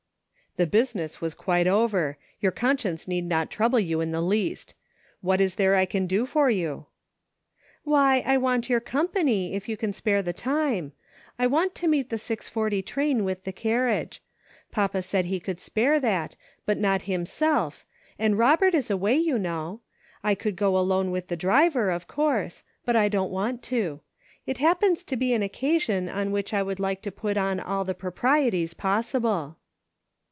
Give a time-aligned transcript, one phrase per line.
[0.57, 3.11] "The business was quite over; your conscience HOME.
[3.11, 4.75] 293 need not trouble you in the least.
[5.21, 6.87] What is there I can do for you
[7.85, 10.91] .''""Why, I want your company, if you can spare the time.
[11.39, 14.21] I want to meet the six forty train with the carriage;
[14.73, 17.85] papa said he could spare that, buS not himself,
[18.19, 19.79] and Robert is away, you know.
[20.21, 24.01] I could go alone with the driver, of course, but I don't want to;
[24.45, 27.85] it happens to be an occasion on which I would like to put on all
[27.85, 29.55] the proprieties possible."